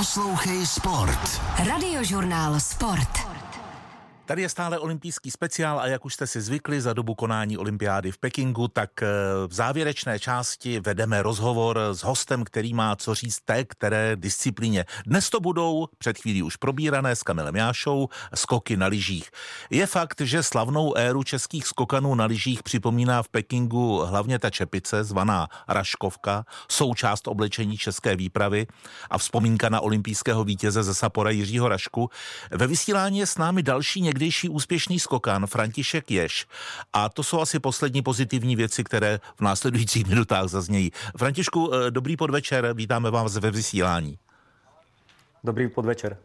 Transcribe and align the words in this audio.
Poslouchej 0.00 0.66
Sport. 0.66 1.40
Radiožurnál 1.68 2.60
Sport. 2.60 3.39
Tady 4.30 4.42
je 4.42 4.48
stále 4.48 4.78
olympijský 4.78 5.30
speciál 5.30 5.80
a 5.80 5.86
jak 5.86 6.04
už 6.04 6.14
jste 6.14 6.26
si 6.26 6.40
zvykli 6.40 6.80
za 6.80 6.92
dobu 6.92 7.14
konání 7.14 7.58
olympiády 7.58 8.12
v 8.12 8.18
Pekingu, 8.18 8.68
tak 8.68 9.02
eh, 9.02 9.06
v 9.46 9.52
závěrečné 9.52 10.18
části 10.18 10.80
vedeme 10.80 11.22
rozhovor 11.22 11.78
s 11.92 12.02
hostem, 12.02 12.44
který 12.44 12.74
má 12.74 12.96
co 12.96 13.14
říct 13.14 13.40
té, 13.44 13.64
které 13.64 14.16
disciplíně. 14.16 14.84
Dnes 15.06 15.30
to 15.30 15.40
budou 15.40 15.86
před 15.98 16.18
chvílí 16.18 16.42
už 16.42 16.56
probírané 16.56 17.16
s 17.16 17.22
Kamilem 17.22 17.56
Jášou 17.56 18.08
skoky 18.34 18.76
na 18.76 18.86
lyžích. 18.86 19.30
Je 19.70 19.86
fakt, 19.86 20.20
že 20.20 20.42
slavnou 20.42 20.96
éru 20.96 21.22
českých 21.22 21.66
skokanů 21.66 22.14
na 22.14 22.24
lyžích 22.24 22.62
připomíná 22.62 23.22
v 23.22 23.28
Pekingu 23.28 23.96
hlavně 23.98 24.38
ta 24.38 24.50
čepice, 24.50 25.04
zvaná 25.04 25.48
Raškovka, 25.68 26.44
součást 26.68 27.28
oblečení 27.28 27.76
české 27.76 28.16
výpravy 28.16 28.66
a 29.10 29.18
vzpomínka 29.18 29.68
na 29.68 29.80
olympijského 29.80 30.44
vítěze 30.44 30.82
ze 30.82 30.94
Sapora 30.94 31.30
Jiřího 31.30 31.68
Rašku. 31.68 32.10
Ve 32.50 32.66
vysílání 32.66 33.18
je 33.18 33.26
s 33.26 33.38
námi 33.38 33.62
další 33.62 34.00
někdy 34.00 34.19
někdejší 34.20 34.48
úspěšný 34.48 35.00
skokan 35.00 35.46
František 35.46 36.10
Ješ. 36.10 36.46
A 36.92 37.08
to 37.08 37.22
jsou 37.22 37.40
asi 37.40 37.58
poslední 37.58 38.02
pozitivní 38.02 38.56
věci, 38.56 38.84
které 38.84 39.20
v 39.36 39.40
následujících 39.40 40.06
minutách 40.06 40.48
zaznějí. 40.48 40.92
Františku, 41.16 41.72
eh, 41.74 41.90
dobrý 41.90 42.16
podvečer, 42.16 42.72
vítáme 42.74 43.10
vás 43.10 43.36
ve 43.36 43.50
vysílání. 43.50 44.18
Dobrý 45.44 45.68
podvečer. 45.68 46.16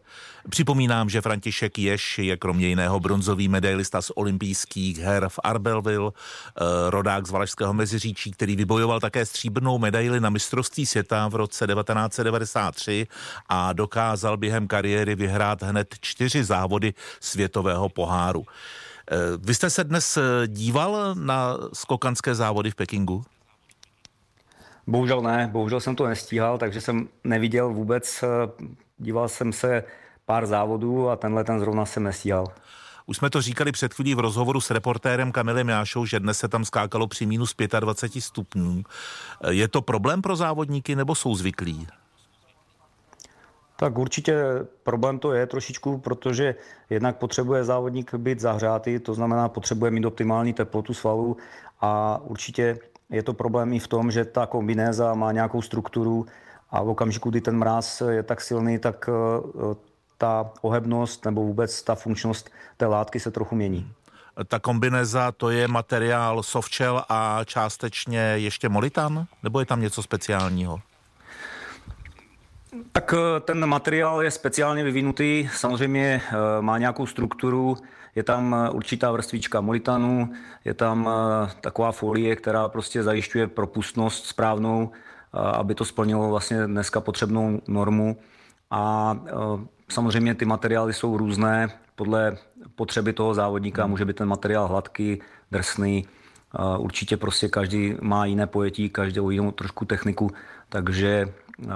Připomínám, 0.50 1.08
že 1.08 1.20
František 1.20 1.78
Ješ 1.78 2.18
je 2.18 2.36
kromě 2.36 2.66
jiného 2.66 3.00
bronzový 3.00 3.48
medailista 3.48 4.02
z 4.02 4.12
olympijských 4.14 4.98
her 4.98 5.28
v 5.28 5.38
Arbelville, 5.44 6.10
eh, 6.12 6.62
rodák 6.90 7.26
z 7.26 7.30
Valašského 7.30 7.74
meziříčí, 7.74 8.30
který 8.30 8.56
vybojoval 8.56 9.00
také 9.00 9.26
stříbrnou 9.26 9.78
medaili 9.78 10.20
na 10.20 10.30
mistrovství 10.30 10.86
světa 10.86 11.28
v 11.28 11.34
roce 11.34 11.66
1993 11.66 13.06
a 13.48 13.72
dokázal 13.72 14.36
během 14.36 14.68
kariéry 14.68 15.14
vyhrát 15.14 15.62
hned 15.62 15.94
čtyři 16.00 16.44
závody 16.44 16.94
světového 17.20 17.88
poháru. 17.88 18.44
Eh, 19.10 19.16
vy 19.38 19.54
jste 19.54 19.70
se 19.70 19.84
dnes 19.84 20.16
eh, 20.16 20.22
díval 20.46 21.14
na 21.14 21.56
skokanské 21.72 22.34
závody 22.34 22.70
v 22.70 22.74
Pekingu? 22.74 23.24
Bohužel 24.86 25.22
ne, 25.22 25.48
bohužel 25.52 25.80
jsem 25.80 25.96
to 25.96 26.06
nestíhal, 26.06 26.58
takže 26.58 26.80
jsem 26.80 27.08
neviděl 27.24 27.72
vůbec 27.72 28.24
díval 28.98 29.28
jsem 29.28 29.52
se 29.52 29.84
pár 30.24 30.46
závodů 30.46 31.08
a 31.08 31.16
tenhle 31.16 31.44
ten 31.44 31.60
zrovna 31.60 31.86
jsem 31.86 32.02
nestíhal. 32.02 32.46
Už 33.06 33.16
jsme 33.16 33.30
to 33.30 33.42
říkali 33.42 33.72
před 33.72 33.94
chvílí 33.94 34.14
v 34.14 34.20
rozhovoru 34.20 34.60
s 34.60 34.70
reportérem 34.70 35.32
Kamilem 35.32 35.68
Jášou, 35.68 36.06
že 36.06 36.20
dnes 36.20 36.38
se 36.38 36.48
tam 36.48 36.64
skákalo 36.64 37.06
při 37.06 37.26
minus 37.26 37.54
25 37.80 38.20
stupňů. 38.20 38.82
Je 39.50 39.68
to 39.68 39.82
problém 39.82 40.22
pro 40.22 40.36
závodníky 40.36 40.96
nebo 40.96 41.14
jsou 41.14 41.34
zvyklí? 41.34 41.86
Tak 43.76 43.98
určitě 43.98 44.44
problém 44.82 45.18
to 45.18 45.32
je 45.32 45.46
trošičku, 45.46 45.98
protože 45.98 46.54
jednak 46.90 47.16
potřebuje 47.16 47.64
závodník 47.64 48.14
být 48.14 48.40
zahřátý, 48.40 48.98
to 48.98 49.14
znamená 49.14 49.48
potřebuje 49.48 49.90
mít 49.90 50.04
optimální 50.04 50.52
teplotu 50.52 50.94
svalů 50.94 51.36
a 51.80 52.20
určitě 52.22 52.78
je 53.10 53.22
to 53.22 53.34
problém 53.34 53.72
i 53.72 53.78
v 53.78 53.88
tom, 53.88 54.10
že 54.10 54.24
ta 54.24 54.46
kombinéza 54.46 55.14
má 55.14 55.32
nějakou 55.32 55.62
strukturu, 55.62 56.26
a 56.70 56.82
v 56.82 56.88
okamžiku, 56.88 57.30
kdy 57.30 57.40
ten 57.40 57.58
mráz 57.58 58.02
je 58.08 58.22
tak 58.22 58.40
silný, 58.40 58.78
tak 58.78 59.08
eh, 59.08 59.74
ta 60.18 60.50
ohebnost 60.62 61.24
nebo 61.24 61.42
vůbec 61.42 61.82
ta 61.82 61.94
funkčnost 61.94 62.50
té 62.76 62.86
látky 62.86 63.20
se 63.20 63.30
trochu 63.30 63.54
mění. 63.54 63.92
Ta 64.48 64.58
kombineza, 64.58 65.32
to 65.32 65.50
je 65.50 65.68
materiál 65.68 66.42
softshell 66.42 67.04
a 67.08 67.40
částečně 67.44 68.20
ještě 68.20 68.68
molitan? 68.68 69.26
Nebo 69.42 69.60
je 69.60 69.66
tam 69.66 69.80
něco 69.80 70.02
speciálního? 70.02 70.80
Tak 72.92 73.14
eh, 73.16 73.40
ten 73.40 73.66
materiál 73.66 74.22
je 74.22 74.30
speciálně 74.30 74.84
vyvinutý, 74.84 75.48
samozřejmě 75.54 76.22
eh, 76.28 76.34
má 76.60 76.78
nějakou 76.78 77.06
strukturu, 77.06 77.76
je 78.14 78.22
tam 78.22 78.56
určitá 78.72 79.12
vrstvička 79.12 79.60
molitanu, 79.60 80.32
je 80.64 80.74
tam 80.74 81.08
taková 81.60 81.92
folie, 81.92 82.36
která 82.36 82.68
prostě 82.68 83.02
zajišťuje 83.02 83.46
propustnost 83.46 84.26
správnou 84.26 84.92
aby 85.36 85.74
to 85.74 85.84
splnilo 85.84 86.30
vlastně 86.30 86.66
dneska 86.66 87.00
potřebnou 87.00 87.60
normu. 87.68 88.16
A 88.70 89.14
e, 89.26 89.32
samozřejmě 89.88 90.34
ty 90.34 90.44
materiály 90.44 90.92
jsou 90.92 91.16
různé 91.16 91.68
podle 91.94 92.36
potřeby 92.74 93.12
toho 93.12 93.34
závodníka. 93.34 93.86
Může 93.86 94.04
být 94.04 94.16
ten 94.16 94.28
materiál 94.28 94.68
hladký, 94.68 95.22
drsný. 95.50 96.06
E, 96.06 96.78
určitě 96.78 97.16
prostě 97.16 97.48
každý 97.48 97.94
má 98.00 98.24
jiné 98.26 98.46
pojetí, 98.46 98.90
každý 98.90 99.20
jinou 99.30 99.50
trošku 99.50 99.84
techniku, 99.84 100.30
takže 100.68 101.08
e, 101.08 101.72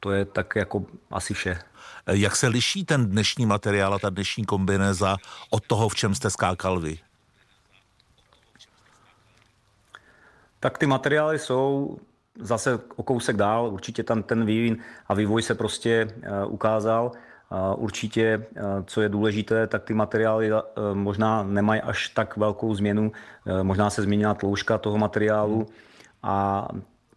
to 0.00 0.12
je 0.12 0.24
tak 0.24 0.56
jako 0.56 0.84
asi 1.10 1.34
vše. 1.34 1.58
Jak 2.06 2.36
se 2.36 2.48
liší 2.48 2.84
ten 2.84 3.10
dnešní 3.10 3.46
materiál 3.46 3.94
a 3.94 3.98
ta 3.98 4.10
dnešní 4.10 4.44
kombinéza 4.44 5.16
od 5.50 5.66
toho, 5.66 5.88
v 5.88 5.94
čem 5.94 6.14
jste 6.14 6.30
skákal 6.30 6.80
vy? 6.80 6.98
Tak 10.60 10.78
ty 10.78 10.86
materiály 10.86 11.38
jsou 11.38 11.98
zase 12.38 12.80
o 12.96 13.02
kousek 13.02 13.36
dál, 13.36 13.70
určitě 13.72 14.02
tam 14.02 14.22
ten 14.22 14.44
vývin 14.44 14.76
a 15.06 15.14
vývoj 15.14 15.42
se 15.42 15.54
prostě 15.54 16.08
eh, 16.22 16.44
ukázal. 16.46 17.12
Určitě, 17.76 18.46
eh, 18.56 18.62
co 18.86 19.02
je 19.02 19.08
důležité, 19.08 19.66
tak 19.66 19.84
ty 19.84 19.94
materiály 19.94 20.52
eh, 20.52 20.60
možná 20.94 21.42
nemají 21.42 21.80
až 21.80 22.08
tak 22.08 22.36
velkou 22.36 22.74
změnu, 22.74 23.12
možná 23.62 23.90
se 23.90 24.02
změnila 24.02 24.34
tloušťka 24.34 24.78
toho 24.78 24.98
materiálu. 24.98 25.66
A 26.22 26.68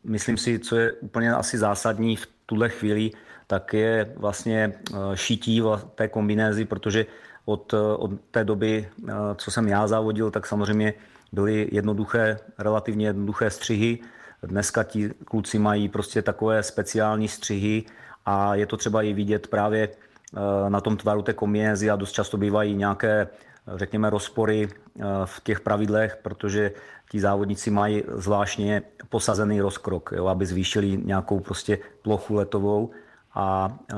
myslím 0.03 0.37
si, 0.37 0.59
co 0.59 0.75
je 0.75 0.91
úplně 0.91 1.33
asi 1.33 1.57
zásadní 1.57 2.15
v 2.15 2.27
tuhle 2.45 2.69
chvíli, 2.69 3.11
tak 3.47 3.73
je 3.73 4.13
vlastně 4.17 4.73
šití 5.13 5.63
té 5.95 6.07
kombinézy, 6.07 6.65
protože 6.65 7.05
od, 7.45 7.73
od 7.73 8.11
té 8.31 8.43
doby, 8.43 8.89
co 9.35 9.51
jsem 9.51 9.67
já 9.67 9.87
závodil, 9.87 10.31
tak 10.31 10.45
samozřejmě 10.45 10.93
byly 11.31 11.69
jednoduché, 11.71 12.37
relativně 12.57 13.07
jednoduché 13.07 13.49
střihy, 13.49 13.99
Dneska 14.43 14.83
ti 14.83 15.09
kluci 15.25 15.59
mají 15.59 15.89
prostě 15.89 16.21
takové 16.21 16.63
speciální 16.63 17.27
střihy 17.27 17.83
a 18.25 18.55
je 18.55 18.65
to 18.65 18.77
třeba 18.77 19.01
i 19.01 19.13
vidět 19.13 19.47
právě 19.47 19.89
eh, 19.89 20.69
na 20.69 20.81
tom 20.81 20.97
tvaru 20.97 21.21
té 21.21 21.33
kombinézy 21.33 21.89
a 21.89 21.95
dost 21.95 22.11
často 22.11 22.37
bývají 22.37 22.75
nějaké, 22.75 23.27
řekněme, 23.75 24.09
rozpory 24.09 24.67
eh, 24.69 25.03
v 25.25 25.43
těch 25.43 25.59
pravidlech, 25.59 26.19
protože 26.21 26.71
ti 27.11 27.19
závodníci 27.19 27.71
mají 27.71 28.03
zvláštně 28.13 28.81
posazený 29.09 29.61
rozkrok, 29.61 30.13
jo, 30.15 30.27
aby 30.27 30.45
zvýšili 30.45 30.97
nějakou 30.97 31.39
prostě 31.39 31.79
plochu 32.01 32.33
letovou 32.33 32.91
a 33.33 33.77
eh, 33.93 33.95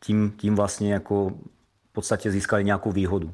tím, 0.00 0.32
tím 0.36 0.56
vlastně 0.56 0.92
jako 0.92 1.30
v 1.90 1.92
podstatě 1.92 2.30
získali 2.30 2.64
nějakou 2.64 2.92
výhodu. 2.92 3.32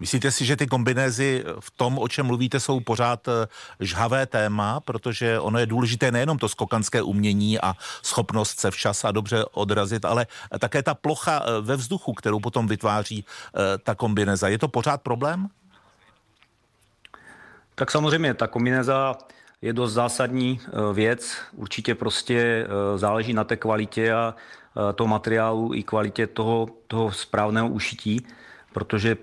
Myslíte 0.00 0.30
si, 0.30 0.44
že 0.44 0.56
ty 0.56 0.66
kombinézy 0.66 1.44
v 1.60 1.70
tom, 1.70 1.98
o 1.98 2.08
čem 2.08 2.26
mluvíte, 2.26 2.60
jsou 2.60 2.80
pořád 2.80 3.28
eh, 3.28 3.46
žhavé 3.80 4.26
téma, 4.26 4.80
protože 4.80 5.40
ono 5.40 5.58
je 5.58 5.66
důležité 5.66 6.12
nejenom 6.12 6.38
to 6.38 6.48
skokanské 6.48 7.02
umění 7.02 7.60
a 7.60 7.74
schopnost 8.02 8.60
se 8.60 8.70
včas 8.70 9.04
a 9.04 9.10
dobře 9.10 9.44
odrazit, 9.44 10.04
ale 10.04 10.26
také 10.58 10.82
ta 10.82 10.94
plocha 10.94 11.42
eh, 11.42 11.60
ve 11.60 11.76
vzduchu, 11.76 12.12
kterou 12.12 12.40
potom 12.40 12.66
vytváří 12.66 13.24
eh, 13.24 13.78
ta 13.78 13.94
kombinéza. 13.94 14.48
Je 14.48 14.58
to 14.58 14.68
pořád 14.68 15.02
problém? 15.02 15.48
Tak 17.74 17.90
samozřejmě, 17.90 18.34
ta 18.34 18.46
kombinéza 18.46 19.14
je 19.62 19.72
dost 19.72 19.92
zásadní 19.92 20.60
věc. 20.92 21.36
Určitě 21.52 21.94
prostě 21.94 22.66
záleží 22.96 23.32
na 23.32 23.44
té 23.44 23.56
kvalitě 23.56 24.12
a 24.12 24.34
toho 24.94 25.08
materiálu 25.08 25.74
i 25.74 25.82
kvalitě 25.82 26.26
toho, 26.26 26.68
toho 26.86 27.12
správného 27.12 27.68
ušití, 27.68 28.26
protože 28.72 29.16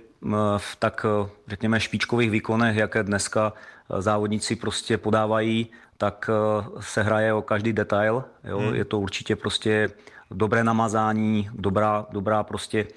v 0.58 0.76
tak, 0.80 1.06
eh, 1.06 1.30
řekněme, 1.48 1.80
špičkových 1.80 2.32
výkonech, 2.32 2.78
jaké 2.78 3.04
dneska 3.04 3.54
eh, 3.54 4.02
závodníci 4.02 4.56
prostě 4.56 4.98
podávají, 4.98 5.68
tak 5.98 6.30
eh, 6.30 6.66
se 6.80 7.04
hraje 7.04 7.34
o 7.34 7.42
každý 7.42 7.74
detail. 7.74 8.24
Jo? 8.44 8.60
Hmm. 8.60 8.76
Je 8.76 8.86
to 8.86 9.00
určitě 9.00 9.36
prostě 9.36 9.90
dobré 10.32 10.64
namazání, 10.64 11.50
dobrá, 11.54 12.06
dobrá 12.12 12.44
prostě 12.44 12.88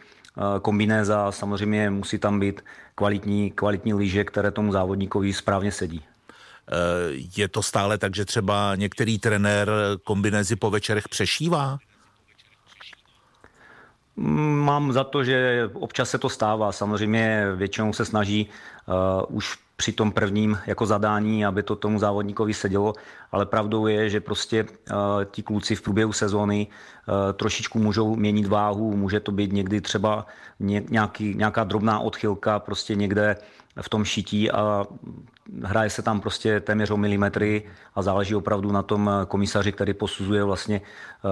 kombinéza, 0.62 1.32
samozřejmě 1.32 1.90
musí 1.90 2.18
tam 2.18 2.40
být 2.40 2.64
kvalitní, 2.94 3.50
kvalitní 3.50 3.94
lyže, 3.94 4.24
které 4.24 4.50
tomu 4.50 4.72
závodníkovi 4.72 5.32
správně 5.32 5.72
sedí. 5.72 6.02
Je 7.36 7.48
to 7.48 7.62
stále 7.62 7.98
tak, 7.98 8.14
že 8.14 8.24
třeba 8.24 8.74
některý 8.74 9.18
trenér 9.18 9.70
kombinézy 10.04 10.56
po 10.56 10.70
večerech 10.70 11.08
přešívá? 11.08 11.78
Mám 14.16 14.92
za 14.92 15.04
to, 15.04 15.24
že 15.24 15.70
občas 15.72 16.10
se 16.10 16.18
to 16.18 16.28
stává. 16.28 16.72
Samozřejmě 16.72 17.46
většinou 17.56 17.92
se 17.92 18.04
snaží 18.04 18.48
uh, 18.86 19.36
už 19.36 19.58
při 19.76 19.92
tom 19.92 20.12
prvním 20.12 20.58
jako 20.66 20.86
zadání, 20.86 21.46
aby 21.46 21.62
to 21.62 21.76
tomu 21.76 21.98
závodníkovi 21.98 22.54
sedělo, 22.54 22.94
ale 23.32 23.46
pravdou 23.46 23.86
je, 23.86 24.10
že 24.10 24.20
prostě 24.20 24.64
uh, 24.64 24.96
ti 25.30 25.42
kluci 25.42 25.74
v 25.74 25.82
průběhu 25.82 26.12
sezóny 26.12 26.66
uh, 26.66 27.14
trošičku 27.32 27.78
můžou 27.78 28.16
měnit 28.16 28.46
váhu, 28.46 28.96
může 28.96 29.20
to 29.20 29.32
být 29.32 29.52
někdy 29.52 29.80
třeba 29.80 30.26
ně, 30.60 30.82
nějaký, 30.90 31.34
nějaká 31.34 31.64
drobná 31.64 32.00
odchylka 32.00 32.58
prostě 32.58 32.94
někde 32.94 33.36
v 33.80 33.88
tom 33.88 34.04
šití 34.04 34.50
a 34.50 34.84
hraje 35.62 35.90
se 35.90 36.02
tam 36.02 36.20
prostě 36.20 36.60
téměř 36.60 36.90
o 36.90 36.96
milimetry 36.96 37.62
a 37.94 38.02
záleží 38.02 38.34
opravdu 38.34 38.72
na 38.72 38.82
tom 38.82 39.10
komisaři, 39.28 39.72
který 39.72 39.94
posuzuje 39.94 40.44
vlastně 40.44 40.80
uh, 40.80 41.30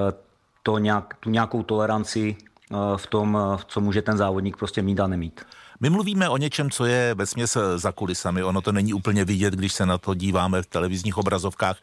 to 0.62 0.78
nějak, 0.78 1.14
tu 1.20 1.30
nějakou 1.30 1.62
toleranci 1.62 2.36
v 2.96 3.06
tom, 3.06 3.38
co 3.66 3.80
může 3.80 4.02
ten 4.02 4.16
závodník 4.16 4.56
prostě 4.56 4.82
mít 4.82 5.00
a 5.00 5.06
nemít. 5.06 5.40
My 5.82 5.90
mluvíme 5.90 6.28
o 6.28 6.36
něčem, 6.36 6.70
co 6.70 6.84
je 6.84 7.14
ve 7.14 7.26
směs 7.26 7.56
za 7.76 7.92
kulisami. 7.92 8.42
Ono 8.42 8.60
to 8.60 8.72
není 8.72 8.94
úplně 8.94 9.24
vidět, 9.24 9.54
když 9.54 9.72
se 9.72 9.86
na 9.86 9.98
to 9.98 10.14
díváme 10.14 10.62
v 10.62 10.66
televizních 10.66 11.18
obrazovkách, 11.18 11.76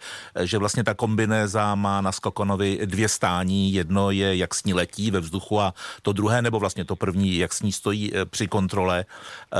že 0.44 0.58
vlastně 0.58 0.84
ta 0.84 0.94
kombinéza 0.94 1.76
má 1.76 2.02
na 2.02 2.12
Skokonovi 2.12 2.80
dvě 2.86 3.10
stání. 3.10 3.74
Jedno 3.74 4.12
je, 4.12 4.38
jak 4.38 4.56
s 4.56 4.64
ní 4.64 4.74
letí 4.74 5.12
ve 5.12 5.20
vzduchu 5.20 5.62
a 5.62 5.74
to 6.02 6.14
druhé, 6.14 6.42
nebo 6.42 6.60
vlastně 6.60 6.86
to 6.86 6.96
první, 6.96 7.38
jak 7.38 7.54
s 7.54 7.62
ní 7.62 7.72
stojí 7.72 8.16
eh, 8.16 8.26
při 8.26 8.48
kontrole. 8.48 9.06
Eh, 9.54 9.58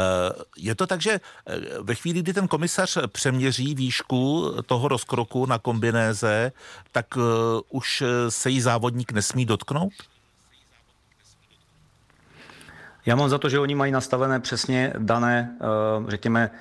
je 0.58 0.76
to 0.76 0.88
tak, 0.88 1.02
že 1.02 1.12
eh, 1.12 1.58
ve 1.82 1.96
chvíli, 1.96 2.20
kdy 2.20 2.34
ten 2.34 2.48
komisař 2.48 2.98
přeměří 3.08 3.76
výšku 3.76 4.52
toho 4.66 4.88
rozkroku 4.88 5.46
na 5.46 5.58
kombinéze, 5.58 6.52
tak 6.92 7.06
už 7.70 8.04
se 8.30 8.50
jí 8.50 8.62
závodník 8.62 9.12
nesmí 9.12 9.46
dotknout? 9.46 9.94
Já 13.10 13.16
mám 13.16 13.30
za 13.30 13.38
to, 13.38 13.50
že 13.50 13.60
oni 13.60 13.76
mají 13.76 13.92
nastavené 13.92 14.40
přesně 14.40 14.94
dané, 14.98 15.58
eh, 15.62 16.12
řekněme, 16.12 16.52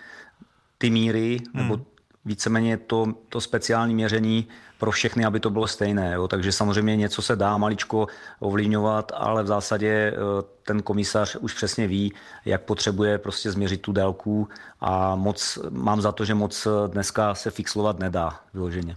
ty 0.79 0.91
míry, 0.91 1.37
hmm. 1.55 1.63
nebo 1.63 1.81
víceméně 2.25 2.77
to, 2.77 3.15
to 3.29 3.41
speciální 3.41 3.95
měření 3.95 4.49
pro 4.79 4.91
všechny, 4.91 5.25
aby 5.25 5.41
to 5.41 5.51
bylo 5.51 5.67
stejné. 5.67 6.13
Jo. 6.15 6.29
Takže 6.29 6.53
samozřejmě 6.53 6.97
něco 6.97 7.23
se 7.23 7.37
dá 7.37 7.57
maličko 7.57 8.07
ovlivňovat, 8.41 9.13
ale 9.15 9.43
v 9.43 9.47
zásadě 9.47 9.89
eh, 9.89 10.17
ten 10.63 10.83
komisař 10.83 11.37
už 11.37 11.55
přesně 11.55 11.87
ví, 11.87 12.13
jak 12.45 12.63
potřebuje 12.63 13.19
prostě 13.19 13.51
změřit 13.53 13.83
tu 13.83 13.93
délku 13.93 14.49
a 14.81 15.17
moc, 15.17 15.59
mám 15.71 16.01
za 16.01 16.13
to, 16.13 16.25
že 16.25 16.35
moc 16.35 16.69
dneska 16.87 17.35
se 17.35 17.51
fixlovat 17.51 17.99
nedá 17.99 18.41
vyloženě 18.55 18.95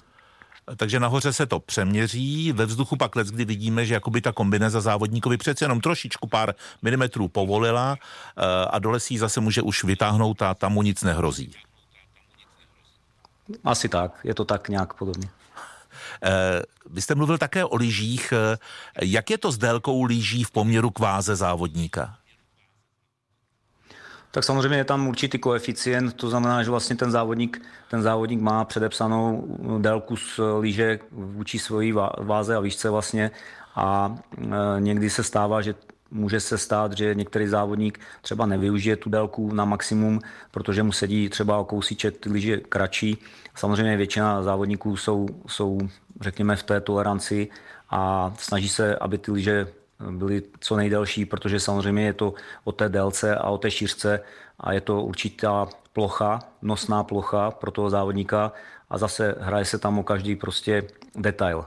takže 0.75 0.99
nahoře 0.99 1.33
se 1.33 1.45
to 1.45 1.59
přeměří, 1.59 2.51
ve 2.51 2.65
vzduchu 2.65 2.95
pak 2.95 3.15
let, 3.15 3.27
kdy 3.27 3.45
vidíme, 3.45 3.85
že 3.85 3.93
jakoby 3.93 4.21
ta 4.21 4.31
kombineza 4.31 4.81
závodníkovi 4.81 5.37
přece 5.37 5.65
jenom 5.65 5.81
trošičku 5.81 6.27
pár 6.27 6.55
milimetrů 6.81 7.27
povolila 7.27 7.97
eh, 7.97 8.41
a 8.69 8.79
dole 8.79 8.99
si 8.99 9.17
zase 9.17 9.41
může 9.41 9.61
už 9.61 9.83
vytáhnout 9.83 10.41
a 10.41 10.53
tam 10.53 10.73
mu 10.73 10.81
nic 10.81 11.03
nehrozí. 11.03 11.51
Asi 13.63 13.89
tak, 13.89 14.19
je 14.23 14.33
to 14.33 14.45
tak 14.45 14.69
nějak 14.69 14.93
podobně. 14.93 15.29
Eh, 16.23 16.61
vy 16.89 17.01
jste 17.01 17.15
mluvil 17.15 17.37
také 17.37 17.65
o 17.65 17.75
lyžích. 17.75 18.33
Eh, 18.33 18.57
jak 19.01 19.29
je 19.29 19.37
to 19.37 19.51
s 19.51 19.57
délkou 19.57 20.03
lyží 20.03 20.43
v 20.43 20.51
poměru 20.51 20.89
k 20.89 20.99
váze 20.99 21.35
závodníka? 21.35 22.17
Tak 24.31 24.43
samozřejmě 24.43 24.77
je 24.77 24.83
tam 24.83 25.07
určitý 25.07 25.37
koeficient, 25.39 26.13
to 26.13 26.29
znamená, 26.29 26.63
že 26.63 26.69
vlastně 26.69 26.95
ten 26.95 27.11
závodník, 27.11 27.61
ten 27.89 28.01
závodník 28.01 28.41
má 28.41 28.65
předepsanou 28.65 29.57
délku 29.79 30.15
z 30.15 30.39
líže 30.61 30.99
vůči 31.11 31.59
svojí 31.59 31.91
váze 32.17 32.55
a 32.55 32.59
výšce 32.59 32.89
vlastně 32.89 33.31
a 33.75 34.15
e, 34.37 34.45
někdy 34.79 35.09
se 35.09 35.23
stává, 35.23 35.61
že 35.61 35.75
může 36.11 36.39
se 36.39 36.57
stát, 36.57 36.97
že 36.97 37.15
některý 37.15 37.47
závodník 37.47 37.99
třeba 38.21 38.45
nevyužije 38.45 38.95
tu 38.95 39.09
délku 39.09 39.53
na 39.53 39.65
maximum, 39.65 40.19
protože 40.51 40.83
mu 40.83 40.91
sedí 40.91 41.29
třeba 41.29 41.57
o 41.57 41.65
kousíček 41.65 42.17
ty 42.17 42.29
lyže 42.29 42.57
kratší. 42.57 43.17
Samozřejmě 43.55 43.97
většina 43.97 44.43
závodníků 44.43 44.97
jsou, 44.97 45.27
jsou 45.47 45.79
řekněme, 46.21 46.55
v 46.55 46.63
té 46.63 46.81
toleranci 46.81 47.47
a 47.89 48.33
snaží 48.37 48.69
se, 48.69 48.95
aby 48.95 49.17
ty 49.17 49.31
lyže 49.31 49.67
byly 50.09 50.43
co 50.59 50.75
nejdelší, 50.75 51.25
protože 51.25 51.59
samozřejmě 51.59 52.05
je 52.05 52.13
to 52.13 52.33
o 52.63 52.71
té 52.71 52.89
délce 52.89 53.35
a 53.35 53.49
o 53.49 53.57
té 53.57 53.71
šířce 53.71 54.19
a 54.59 54.73
je 54.73 54.81
to 54.81 55.01
určitá 55.01 55.67
plocha, 55.93 56.39
nosná 56.61 57.03
plocha 57.03 57.51
pro 57.51 57.71
toho 57.71 57.89
závodníka 57.89 58.51
a 58.89 58.97
zase 58.97 59.35
hraje 59.39 59.65
se 59.65 59.79
tam 59.79 59.99
o 59.99 60.03
každý 60.03 60.35
prostě 60.35 60.83
detail. 61.15 61.65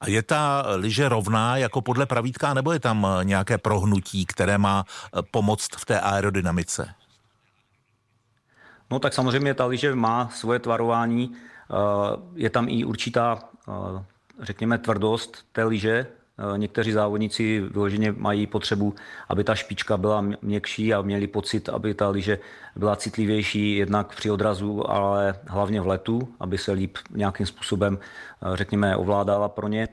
A 0.00 0.08
je 0.08 0.22
ta 0.22 0.64
liže 0.74 1.08
rovná 1.08 1.56
jako 1.56 1.80
podle 1.80 2.06
pravítka, 2.06 2.54
nebo 2.54 2.72
je 2.72 2.80
tam 2.80 3.06
nějaké 3.22 3.58
prohnutí, 3.58 4.26
které 4.26 4.58
má 4.58 4.84
pomoct 5.30 5.76
v 5.76 5.84
té 5.84 6.00
aerodynamice? 6.00 6.94
No 8.90 8.98
tak 8.98 9.12
samozřejmě 9.12 9.54
ta 9.54 9.66
liže 9.66 9.94
má 9.94 10.28
svoje 10.34 10.58
tvarování, 10.58 11.32
je 12.34 12.50
tam 12.50 12.68
i 12.68 12.84
určitá, 12.84 13.38
řekněme, 14.40 14.78
tvrdost 14.78 15.46
té 15.52 15.64
liže, 15.64 16.06
Eh, 16.06 16.21
někteří 16.56 16.92
závodníci 16.92 17.60
vyloženě 17.60 18.12
mají 18.12 18.46
potřebu, 18.46 18.94
aby 19.28 19.44
ta 19.44 19.54
špička 19.54 19.96
byla 19.96 20.24
měkší 20.42 20.94
a 20.94 21.02
měli 21.02 21.26
pocit, 21.26 21.68
aby 21.68 21.94
ta 21.94 22.08
lyže 22.08 22.38
byla 22.76 22.96
citlivější 22.96 23.76
jednak 23.76 24.16
při 24.16 24.30
odrazu, 24.30 24.90
ale 24.90 25.34
hlavně 25.46 25.80
v 25.80 25.86
letu, 25.86 26.28
aby 26.40 26.58
se 26.58 26.72
líp 26.72 26.98
nějakým 27.10 27.46
způsobem, 27.46 27.98
eh, 27.98 28.56
řekněme, 28.56 28.96
ovládala 28.96 29.48
pro 29.48 29.68
ně. 29.68 29.88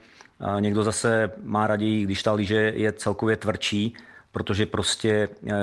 Někdo 0.60 0.84
zase 0.84 1.32
má 1.44 1.68
raději, 1.68 2.04
když 2.04 2.24
ta 2.24 2.34
lyže 2.34 2.74
je 2.76 2.92
celkově 2.92 3.38
tvrdší, 3.38 3.94
protože 4.32 4.66
prostě 4.66 5.30
eh, 5.48 5.54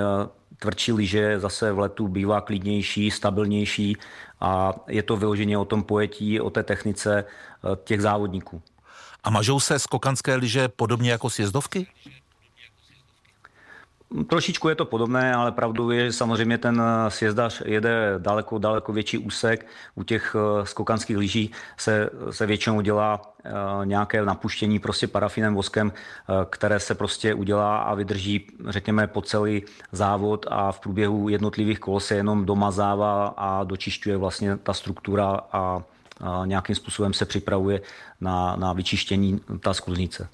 tvrdší 0.59 0.93
lyže 0.93 1.41
zase 1.41 1.73
v 1.73 1.79
letu 1.79 2.09
bývá 2.09 2.41
klidnější, 2.41 3.11
stabilnější 3.11 3.97
a 4.41 4.75
je 4.89 5.03
to 5.03 5.17
vyloženě 5.17 5.59
o 5.59 5.65
tom 5.65 5.83
pojetí, 5.83 6.41
o 6.41 6.51
té 6.51 6.63
technice 6.63 7.25
těch 7.85 8.03
závodníků. 8.03 8.63
A 9.27 9.31
mažou 9.31 9.61
se 9.61 9.79
skokanské 9.79 10.35
lyže 10.35 10.69
podobně 10.69 11.11
jako 11.11 11.31
sjezdovky? 11.31 11.87
Trošičku 14.29 14.69
je 14.69 14.75
to 14.75 14.85
podobné, 14.85 15.35
ale 15.35 15.53
pravdou 15.53 15.91
je, 15.91 16.07
že 16.07 16.13
samozřejmě 16.13 16.59
ten 16.59 16.83
sjezdař 17.09 17.63
jede 17.65 18.15
daleko, 18.19 18.59
daleko 18.59 18.93
větší 18.93 19.19
úsek. 19.19 19.67
U 19.95 20.03
těch 20.03 20.37
eh, 20.39 20.67
skokanských 20.67 21.17
lyží 21.17 21.51
se, 21.77 22.11
se 22.31 22.47
většinou 22.47 22.81
dělá 22.81 23.21
eh, 23.45 23.51
nějaké 23.85 24.25
napuštění 24.25 24.79
prostě 24.79 25.07
parafinem, 25.07 25.55
voskem, 25.55 25.93
eh, 25.93 26.33
které 26.51 26.81
se 26.81 26.95
prostě 26.95 27.35
udělá 27.35 27.79
a 27.79 27.95
vydrží, 27.95 28.47
řekněme, 28.69 29.07
po 29.07 29.23
celý 29.23 29.63
závod 29.93 30.47
a 30.51 30.73
v 30.73 30.81
průběhu 30.81 31.29
jednotlivých 31.29 31.81
kol 31.81 32.01
se 32.01 32.15
jenom 32.15 32.45
domazává 32.45 33.35
a 33.37 33.65
dočišťuje 33.65 34.17
vlastně 34.17 34.57
ta 34.57 34.73
struktura 34.73 35.41
a 35.53 35.83
nějakým 36.45 36.77
způsobem 36.77 37.13
se 37.13 37.25
připravuje 37.25 37.81
na, 38.21 38.57
na 38.57 38.73
vyčištění 38.73 39.41
ta 39.61 39.75
skluznice. 39.75 40.29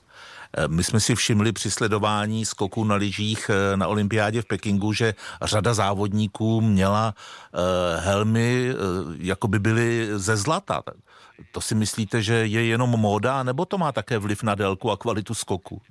Eh, 0.57 0.69
my 0.69 0.85
jsme 0.85 1.01
si 1.01 1.15
všimli 1.15 1.53
při 1.53 1.71
sledování 1.71 2.45
skoků 2.45 2.85
na 2.85 2.95
lyžích 2.95 3.51
eh, 3.51 3.77
na 3.77 3.89
olympiádě 3.89 4.43
v 4.43 4.47
Pekingu, 4.47 4.93
že 4.93 5.15
řada 5.43 5.75
závodníků 5.75 6.61
měla 6.61 7.15
uh, 7.15 8.05
helmy, 8.05 8.75
uh, 8.75 9.15
jako 9.19 9.49
by 9.49 9.59
byly 9.59 10.09
ze 10.19 10.37
zlata. 10.37 10.83
To 11.53 11.61
si 11.61 11.75
myslíte, 11.75 12.23
že 12.23 12.35
je 12.35 12.65
jenom 12.65 12.91
móda, 12.91 13.43
nebo 13.43 13.65
to 13.65 13.79
má 13.79 13.93
také 13.93 14.19
vliv 14.19 14.43
na 14.43 14.55
délku 14.55 14.91
a 14.91 14.97
kvalitu 14.97 15.35
skoku? 15.35 15.83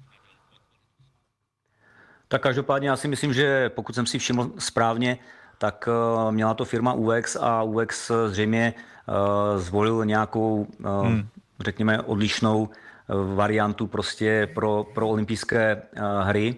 Tak 2.27 2.41
každopádně 2.41 2.89
já 2.89 2.95
si 2.95 3.07
myslím, 3.07 3.33
že 3.33 3.69
pokud 3.69 3.95
jsem 3.95 4.05
si 4.05 4.19
všiml 4.19 4.51
správně, 4.59 5.17
tak 5.61 5.89
měla 6.31 6.53
to 6.53 6.65
firma 6.65 6.93
UX 6.93 7.35
a 7.35 7.63
UX 7.63 8.11
zřejmě 8.27 8.73
Eh, 9.11 9.59
zvolil 9.59 10.05
nějakou, 10.05 10.67
eh, 10.79 11.07
hmm. 11.07 11.27
řekněme, 11.59 12.01
odlišnou 12.01 12.69
eh, 12.69 13.35
variantu 13.35 13.87
prostě 13.87 14.49
pro, 14.53 14.85
pro 14.93 15.07
olympijské 15.09 15.81
hry. 16.21 16.55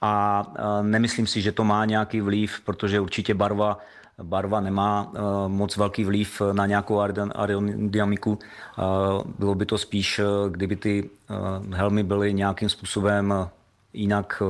A 0.00 0.46
nemyslím 0.82 1.26
si, 1.26 1.42
že 1.42 1.52
to 1.52 1.64
má 1.64 1.84
nějaký 1.84 2.20
vliv, 2.20 2.60
protože 2.60 3.00
určitě 3.00 3.34
barva 3.34 3.78
barva 4.22 4.60
nemá 4.60 5.12
moc 5.46 5.76
velký 5.76 6.04
vliv 6.04 6.42
na 6.52 6.66
nějakou 6.66 7.00
aerodynamiku. 7.34 8.38
Bylo 9.38 9.54
by 9.54 9.66
to 9.66 9.78
spíš, 9.78 10.20
kdyby 10.48 10.76
ty 10.76 11.10
helmy 11.74 12.02
byly 12.02 12.34
nějakým 12.34 12.68
způsobem 12.68 13.34
jinak 13.92 14.42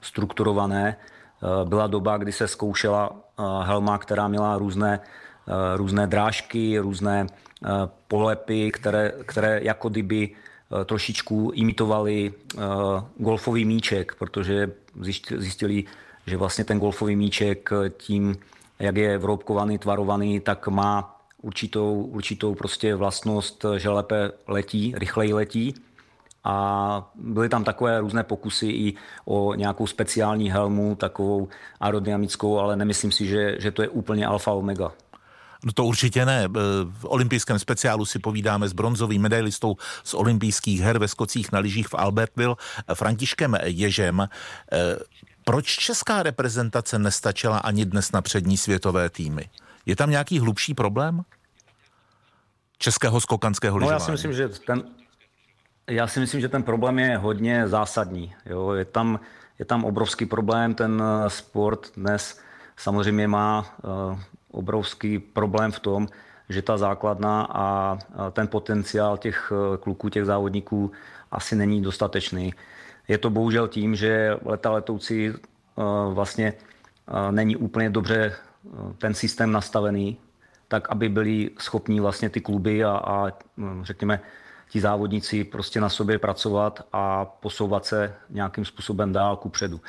strukturované. 0.00 0.96
Byla 1.64 1.86
doba, 1.86 2.16
kdy 2.16 2.32
se 2.32 2.48
zkoušela 2.48 3.10
helma, 3.62 3.98
která 3.98 4.28
měla 4.28 4.58
různé 4.58 5.00
Eh, 5.48 5.76
různé 5.76 6.06
drážky, 6.06 6.78
různé 6.78 7.26
eh, 7.26 7.68
polepy, 8.08 8.70
které, 8.70 9.12
které 9.26 9.60
jako 9.62 9.88
kdyby 9.88 10.30
eh, 10.30 10.84
trošičku 10.84 11.52
imitovaly 11.54 12.34
golfový 13.16 13.64
míček, 13.64 14.14
protože 14.14 14.72
zjistili, 15.36 15.84
že 16.26 16.36
vlastně 16.36 16.64
ten 16.64 16.78
golfový 16.78 17.16
míček 17.16 17.70
tím, 17.96 18.36
jak 18.78 18.96
je 18.96 19.18
vroubkovaný, 19.18 19.78
tvarovaný, 19.78 20.40
tak 20.40 20.68
má 20.68 21.20
určitou, 21.42 22.02
určitou 22.02 22.54
prostě 22.54 22.94
vlastnost, 22.94 23.64
že 23.76 23.88
lépe 23.88 24.30
letí, 24.46 24.94
rychleji 24.96 25.32
letí. 25.32 25.74
A 26.44 27.10
byly 27.14 27.48
tam 27.48 27.64
takové 27.64 28.00
různé 28.00 28.22
pokusy 28.22 28.66
i 28.66 28.94
o 29.24 29.54
nějakou 29.54 29.86
speciální 29.86 30.50
helmu, 30.50 30.94
takovou 30.94 31.48
aerodynamickou, 31.80 32.58
ale 32.58 32.76
nemyslím 32.76 33.12
si, 33.12 33.26
že, 33.26 33.60
že 33.60 33.70
to 33.70 33.82
je 33.82 33.88
úplně 33.88 34.26
alfa 34.26 34.52
omega. 34.52 34.92
No 35.64 35.72
to 35.72 35.84
určitě 35.84 36.26
ne. 36.26 36.48
V 36.84 37.04
olympijském 37.04 37.58
speciálu 37.58 38.04
si 38.04 38.18
povídáme 38.18 38.68
s 38.68 38.72
bronzovým 38.72 39.22
medailistou 39.22 39.76
z 40.04 40.14
olympijských 40.14 40.80
her 40.80 40.98
ve 40.98 41.08
skocích 41.08 41.52
na 41.52 41.58
lyžích 41.58 41.88
v 41.88 41.94
Albertville, 41.94 42.56
Františkem 42.94 43.56
Ježem. 43.64 44.28
Proč 45.44 45.66
česká 45.66 46.22
reprezentace 46.22 46.98
nestačila 46.98 47.58
ani 47.58 47.84
dnes 47.84 48.12
na 48.12 48.22
přední 48.22 48.56
světové 48.56 49.10
týmy? 49.10 49.48
Je 49.86 49.96
tam 49.96 50.10
nějaký 50.10 50.38
hlubší 50.38 50.74
problém? 50.74 51.22
Českého 52.78 53.20
skokanského 53.20 53.76
lyžování? 53.76 53.98
No 53.98 54.02
já 54.02 54.06
si 54.06 54.10
myslím, 54.10 54.32
že 54.32 54.48
ten, 54.48 54.82
Já 55.86 56.06
si 56.06 56.20
myslím, 56.20 56.40
že 56.40 56.48
ten 56.48 56.62
problém 56.62 56.98
je 56.98 57.16
hodně 57.16 57.68
zásadní. 57.68 58.34
Jo. 58.46 58.72
Je, 58.72 58.84
tam, 58.84 59.20
je 59.58 59.64
tam 59.64 59.84
obrovský 59.84 60.26
problém, 60.26 60.74
ten 60.74 61.02
eh, 61.02 61.30
sport 61.30 61.90
dnes 61.96 62.40
samozřejmě 62.76 63.28
má 63.28 63.76
uh, 63.84 64.18
obrovský 64.50 65.18
problém 65.18 65.72
v 65.72 65.80
tom, 65.80 66.08
že 66.48 66.62
ta 66.62 66.76
základna 66.76 67.48
a 67.50 67.98
ten 68.30 68.48
potenciál 68.48 69.16
těch 69.16 69.52
kluků, 69.80 70.08
těch 70.08 70.24
závodníků 70.24 70.92
asi 71.30 71.56
není 71.56 71.82
dostatečný. 71.82 72.54
Je 73.08 73.18
to 73.18 73.30
bohužel 73.30 73.68
tím, 73.68 73.94
že 73.94 74.36
leta 74.44 74.70
letoucí 74.70 75.32
vlastně 76.12 76.52
není 77.30 77.56
úplně 77.56 77.90
dobře 77.90 78.34
ten 78.98 79.14
systém 79.14 79.52
nastavený, 79.52 80.16
tak 80.68 80.90
aby 80.90 81.08
byli 81.08 81.50
schopní 81.58 82.00
vlastně 82.00 82.30
ty 82.30 82.40
kluby 82.40 82.84
a, 82.84 82.90
a 82.90 83.32
řekněme 83.82 84.20
ti 84.72 84.80
závodníci 84.80 85.44
prostě 85.44 85.80
na 85.80 85.88
sobě 85.88 86.18
pracovat 86.18 86.86
a 86.92 87.24
posouvat 87.24 87.84
se 87.84 88.14
nějakým 88.30 88.64
způsobem 88.64 89.12
dál 89.12 89.36
ku 89.36 89.48
předu. 89.48 89.80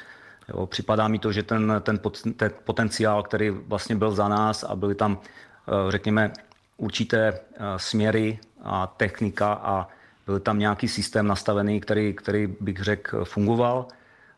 Jo, 0.49 0.65
připadá 0.67 1.07
mi 1.07 1.19
to, 1.19 1.31
že 1.31 1.43
ten, 1.43 1.73
ten, 1.81 1.99
ten 2.35 2.51
potenciál, 2.63 3.23
který 3.23 3.49
vlastně 3.49 3.95
byl 3.95 4.11
za 4.11 4.27
nás 4.27 4.63
a 4.63 4.75
byly 4.75 4.95
tam, 4.95 5.19
řekněme, 5.89 6.31
určité 6.77 7.39
směry 7.77 8.39
a 8.63 8.87
technika 8.87 9.53
a 9.53 9.87
byl 10.25 10.39
tam 10.39 10.59
nějaký 10.59 10.87
systém 10.87 11.27
nastavený, 11.27 11.81
který, 11.81 12.13
který 12.13 12.47
bych 12.59 12.79
řekl 12.79 13.25
fungoval, 13.25 13.87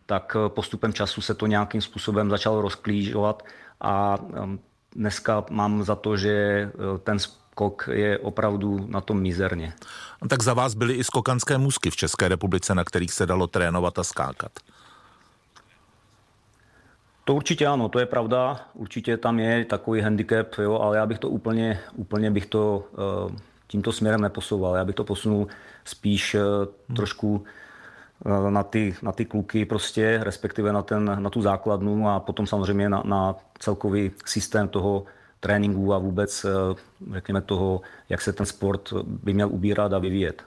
tak 0.05 0.37
postupem 0.47 0.93
času 0.93 1.21
se 1.21 1.33
to 1.33 1.47
nějakým 1.47 1.81
způsobem 1.81 2.29
začalo 2.29 2.61
rozklížovat 2.61 3.43
a 3.81 4.17
um, 4.17 4.59
dneska 4.95 5.45
mám 5.49 5.83
za 5.83 5.95
to, 5.95 6.17
že 6.17 6.69
ten 7.03 7.17
skok 7.55 7.89
je 7.91 8.19
opravdu 8.19 8.87
na 8.87 9.01
tom 9.01 9.21
mizerně. 9.21 9.73
Tak 10.27 10.43
za 10.43 10.53
vás 10.53 10.73
byly 10.73 10.93
i 10.93 11.03
skokanské 11.03 11.57
můzky 11.57 11.89
v 11.89 11.95
České 11.95 12.27
republice, 12.27 12.75
na 12.75 12.83
kterých 12.83 13.11
se 13.11 13.25
dalo 13.25 13.47
trénovat 13.47 13.99
a 13.99 14.03
skákat. 14.03 14.51
To 17.23 17.35
určitě 17.35 17.67
ano, 17.67 17.89
to 17.89 17.99
je 17.99 18.05
pravda. 18.05 18.59
Určitě 18.73 19.17
tam 19.17 19.39
je 19.39 19.65
takový 19.65 20.01
handicap, 20.01 20.47
jo, 20.57 20.79
ale 20.79 20.97
já 20.97 21.05
bych 21.05 21.19
to 21.19 21.29
úplně, 21.29 21.79
úplně 21.95 22.31
bych 22.31 22.45
to 22.45 22.83
uh, 22.91 23.31
tímto 23.67 23.91
směrem 23.91 24.21
neposouval. 24.21 24.75
Já 24.75 24.85
bych 24.85 24.95
to 24.95 25.03
posunul 25.03 25.47
spíš 25.85 26.35
uh, 26.35 26.95
trošku 26.95 27.45
Eh, 28.25 28.51
na 28.51 28.63
ty, 28.63 28.95
na 29.01 29.11
ty 29.11 29.25
kluky 29.25 29.65
prostě, 29.65 30.19
respektive 30.23 30.73
na, 30.73 30.81
ten, 30.81 31.23
na 31.23 31.29
tu 31.29 31.41
základnu 31.41 32.09
a 32.09 32.19
potom 32.19 32.47
samozřejmě 32.47 32.89
na, 32.89 33.03
na 33.05 33.35
celkový 33.59 34.11
systém 34.25 34.67
toho 34.67 35.03
tréninku 35.45 35.93
a 35.93 35.97
vůbec, 35.97 36.45
eh, 36.45 36.75
řekněme, 37.13 37.41
toho, 37.41 37.81
jak 38.09 38.21
se 38.21 38.33
ten 38.33 38.45
sport 38.45 38.93
by 39.05 39.33
měl 39.33 39.49
ubírat 39.49 39.93
a 39.93 39.99
vyvíjet. 39.99 40.43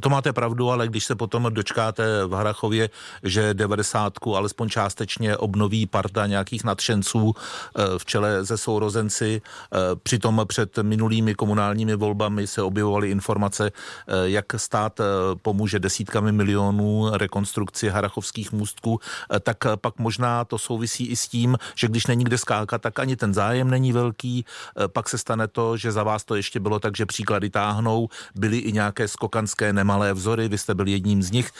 To 0.00 0.08
máte 0.08 0.32
pravdu, 0.32 0.70
ale 0.70 0.88
když 0.88 1.04
se 1.04 1.14
potom 1.14 1.46
dočkáte 1.50 2.26
v 2.26 2.32
Harachově, 2.32 2.90
že 3.22 3.54
90 3.54 4.12
alespoň 4.36 4.68
částečně 4.68 5.36
obnoví 5.36 5.86
parta 5.86 6.26
nějakých 6.26 6.64
nadšenců 6.64 7.34
eh, 7.34 7.98
v 7.98 8.04
čele 8.04 8.44
ze 8.44 8.56
sourozenci, 8.58 9.42
eh, 9.42 9.78
přitom 10.02 10.42
před 10.48 10.78
minulými 10.82 11.34
komunálními 11.34 11.96
volbami 11.96 12.46
se 12.46 12.62
objevovaly 12.62 13.10
informace, 13.10 13.70
eh, 13.70 14.12
jak 14.24 14.46
stát 14.56 15.00
pomůže 15.42 15.78
desítkami 15.78 16.32
milionů 16.32 17.10
rekonstrukci 17.12 17.88
harachovských 17.88 18.52
můstků, 18.52 19.00
tak 19.40 19.56
pak 19.76 19.98
možná 19.98 20.44
to 20.44 20.58
souvisí 20.58 21.06
i 21.06 21.16
s 21.16 21.28
tím, 21.28 21.58
že 21.74 21.88
když 21.88 22.06
není 22.06 22.24
kde 22.24 22.38
skákat, 22.38 22.82
tak 22.82 22.98
ani 22.98 23.16
ten 23.16 23.34
zájem 23.34 23.70
není 23.70 23.92
velký, 23.92 24.44
pak 24.92 25.08
se 25.08 25.18
stane 25.18 25.48
to, 25.48 25.76
že 25.76 25.92
za 25.92 26.02
vás 26.02 26.24
to 26.24 26.34
ještě 26.34 26.60
bylo 26.60 26.78
tak, 26.80 26.96
že 26.96 27.06
příklady 27.06 27.50
táhnou, 27.50 28.08
byly 28.34 28.58
i 28.58 28.72
nějaké 28.72 29.08
skokanské 29.08 29.53
hezké 29.54 29.72
nemalé 29.72 30.12
vzory, 30.14 30.48
vy 30.48 30.58
jste 30.58 30.74
byl 30.74 30.86
jedním 30.88 31.22
z 31.22 31.30
nich. 31.30 31.50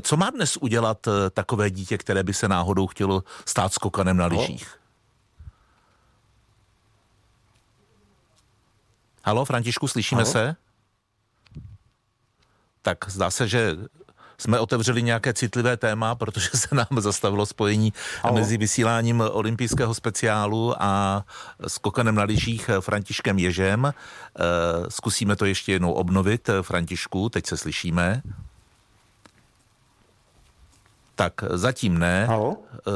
Co 0.00 0.16
má 0.16 0.30
dnes 0.30 0.56
udělat 0.56 1.06
eh, 1.06 1.30
takové 1.30 1.70
dítě, 1.70 1.98
které 1.98 2.22
by 2.22 2.34
se 2.34 2.48
náhodou 2.48 2.86
chtělo 2.86 3.22
stát 3.46 3.72
skokanem 3.72 4.16
na 4.16 4.26
lyžích? 4.26 4.80
Halo, 9.24 9.44
Františku, 9.44 9.88
slyšíme 9.88 10.22
Halo? 10.22 10.32
se? 10.32 10.56
Tak 12.82 12.98
zdá 13.08 13.30
se, 13.30 13.48
že 13.48 13.76
jsme 14.38 14.58
otevřeli 14.58 15.02
nějaké 15.02 15.32
citlivé 15.32 15.76
téma, 15.76 16.14
protože 16.14 16.48
se 16.54 16.74
nám 16.74 17.00
zastavilo 17.00 17.46
spojení 17.46 17.92
Halo. 18.22 18.36
mezi 18.36 18.56
vysíláním 18.56 19.20
olympijského 19.30 19.94
speciálu 19.94 20.74
a 20.82 21.24
skokanem 21.66 22.14
na 22.14 22.22
lyžích 22.22 22.70
Františkem 22.80 23.38
Ježem. 23.38 23.84
Eh, 23.86 24.42
zkusíme 24.88 25.36
to 25.36 25.44
ještě 25.44 25.72
jednou 25.72 25.92
obnovit. 25.92 26.50
Františku, 26.62 27.28
teď 27.28 27.46
se 27.46 27.56
slyšíme. 27.56 28.22
Tak 31.14 31.44
zatím 31.50 31.98
ne. 31.98 32.26
Halo? 32.26 32.56
Eh, 32.74 32.90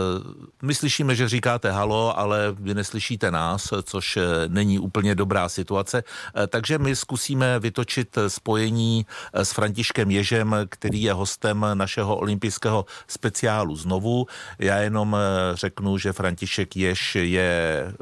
my 0.63 0.75
slyšíme, 0.75 1.15
že 1.15 1.29
říkáte 1.29 1.71
halo, 1.71 2.19
ale 2.19 2.39
vy 2.53 2.75
neslyšíte 2.75 3.31
nás, 3.31 3.73
což 3.83 4.17
eh, 4.17 4.23
není 4.49 4.79
úplně 4.79 5.15
dobrá 5.15 5.49
situace. 5.49 6.05
Eh, 6.37 6.47
takže 6.47 6.79
my 6.79 6.97
zkusíme 6.97 7.59
vytočit 7.59 8.19
spojení 8.29 9.07
s 9.33 9.53
Františkem 9.53 10.11
Ježem, 10.11 10.57
který 10.69 11.03
je 11.03 11.13
hostem 11.13 11.67
našeho 11.75 12.17
olympijského 12.17 12.85
speciálu 13.07 13.77
znovu. 13.77 14.27
Já 14.59 14.77
jenom 14.77 15.17
řeknu, 15.55 15.99
že 15.99 16.13
František 16.13 16.77
Jež 16.77 17.15
je 17.15 17.93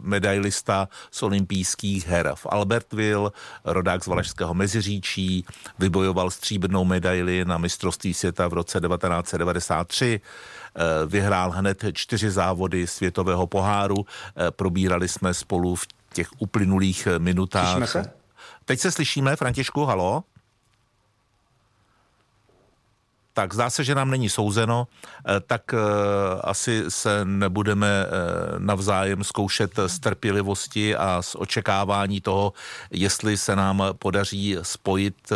medailista 0.00 0.88
z 1.10 1.22
olympijských 1.22 2.06
her 2.06 2.32
v 2.34 2.46
Albertville, 2.50 3.30
rodák 3.64 4.04
z 4.04 4.06
Valašského 4.06 4.54
Meziříčí, 4.54 5.44
vybojoval 5.78 6.30
stříbrnou 6.30 6.84
medaili 6.84 7.44
na 7.44 7.58
mistrovství 7.58 8.14
světa 8.14 8.48
v 8.48 8.52
roce 8.52 8.80
1990 8.80 9.65
1993 9.66 10.20
eh, 10.20 11.06
vyhrál 11.06 11.50
hned 11.50 11.84
čtyři 11.92 12.30
závody 12.30 12.86
světového 12.86 13.46
poháru. 13.46 13.96
Eh, 13.96 14.50
probírali 14.50 15.08
jsme 15.08 15.34
spolu 15.34 15.74
v 15.74 15.86
těch 16.12 16.28
uplynulých 16.38 17.08
minutách. 17.18 17.66
Slyšíme 17.66 17.86
se? 17.86 18.12
Teď 18.64 18.80
se 18.80 18.90
slyšíme, 18.90 19.36
Františku, 19.36 19.84
halo? 19.84 20.24
tak 23.32 23.54
zdá 23.54 23.70
se, 23.70 23.84
že 23.84 23.94
nám 23.94 24.10
není 24.10 24.28
souzeno, 24.28 24.88
eh, 24.88 25.40
tak 25.40 25.74
asi 26.40 26.84
se 26.88 27.24
nebudeme 27.24 28.06
navzájem 28.58 29.24
zkoušet 29.24 29.70
z 29.86 29.98
trpělivosti 29.98 30.96
a 30.96 31.22
z 31.22 31.34
očekávání 31.34 32.20
toho, 32.20 32.52
jestli 32.90 33.36
se 33.36 33.56
nám 33.56 33.82
podaří 33.98 34.56
spojit 34.62 35.32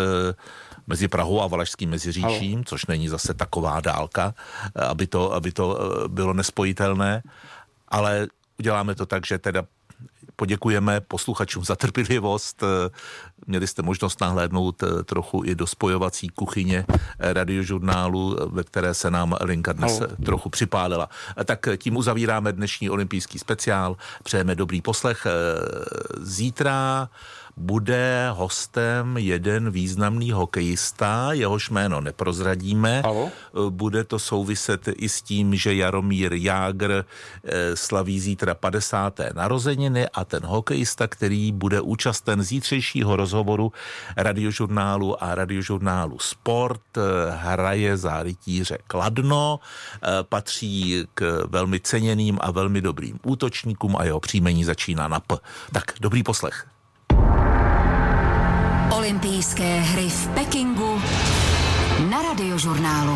mezi 0.90 1.08
Prahou 1.08 1.42
a 1.42 1.46
Valašským 1.46 1.90
Meziříčím, 1.90 2.52
Halo. 2.52 2.64
což 2.66 2.86
není 2.86 3.08
zase 3.08 3.34
taková 3.34 3.80
dálka, 3.80 4.34
aby 4.74 5.06
to, 5.06 5.32
aby 5.32 5.52
to 5.52 5.78
eh, 5.78 6.08
bylo 6.08 6.32
nespojitelné, 6.34 7.22
ale 7.88 8.26
uděláme 8.58 8.94
to 8.94 9.06
tak, 9.06 9.26
že 9.26 9.38
teda 9.38 9.64
poděkujeme 10.36 11.00
posluchačům 11.00 11.64
za 11.64 11.76
trpělivost. 11.76 12.64
Měli 13.46 13.66
jste 13.66 13.82
možnost 13.82 14.20
nahlédnout 14.20 14.82
eh, 14.82 15.04
trochu 15.04 15.42
i 15.44 15.54
do 15.54 15.66
spojovací 15.66 16.28
kuchyně 16.28 16.84
eh, 16.88 17.32
radiožurnálu, 17.32 18.36
ve 18.50 18.64
které 18.64 18.94
se 18.94 19.10
nám 19.10 19.36
linka 19.40 19.72
dnes 19.72 20.00
Halo. 20.00 20.16
trochu 20.24 20.48
připálila. 20.50 21.08
Tak 21.44 21.68
tím 21.76 21.96
uzavíráme 21.96 22.52
dnešní 22.52 22.90
olympijský 22.90 23.38
speciál. 23.38 23.96
Přejeme 24.22 24.54
dobrý 24.54 24.82
poslech. 24.82 25.26
Zítra 26.18 27.08
bude 27.56 28.30
hostem 28.32 29.16
jeden 29.16 29.70
významný 29.70 30.30
hokejista, 30.32 31.32
jehož 31.32 31.70
jméno 31.70 32.00
neprozradíme. 32.00 33.02
Halo? 33.04 33.30
Bude 33.70 34.04
to 34.04 34.18
souviset 34.18 34.88
i 34.96 35.08
s 35.08 35.22
tím, 35.22 35.54
že 35.54 35.74
Jaromír 35.74 36.32
Jágr 36.32 37.04
eh, 37.44 37.76
slaví 37.76 38.20
zítra 38.20 38.54
50. 38.54 39.20
narozeniny 39.34 40.08
a 40.08 40.24
ten 40.24 40.42
hokejista, 40.44 41.08
který 41.08 41.52
bude 41.52 41.80
účasten 41.80 42.42
zítřejšího 42.42 43.16
rozhovoru 43.16 43.72
radiožurnálu 44.16 45.24
a 45.24 45.34
radiožurnálu 45.34 46.18
Sport, 46.18 46.96
eh, 46.96 47.00
hraje 47.30 47.96
za 47.96 48.22
rytíře 48.22 48.78
Kladno, 48.86 49.60
eh, 49.60 50.08
patří 50.22 51.06
k 51.14 51.46
velmi 51.48 51.80
ceněným 51.80 52.38
a 52.40 52.50
velmi 52.50 52.80
dobrým 52.80 53.18
útočníkům 53.22 53.96
a 53.96 54.04
jeho 54.04 54.20
příjmení 54.20 54.64
začíná 54.64 55.08
na 55.08 55.20
P. 55.20 55.36
Tak, 55.72 55.84
dobrý 56.00 56.22
poslech. 56.22 56.66
Olympijské 59.20 59.84
hry 59.92 60.08
v 60.08 60.28
Pekingu 60.32 60.96
na 62.08 62.24
radiožurnálu. 62.24 63.12